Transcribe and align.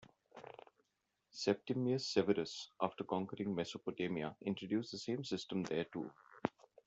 Septimius 1.31 2.07
Severus, 2.11 2.71
after 2.81 3.03
conquering 3.03 3.53
Mesopotamia, 3.53 4.35
introduced 4.41 4.91
the 4.93 4.97
same 4.97 5.23
system 5.23 5.61
there 5.61 5.83
too. 5.93 6.09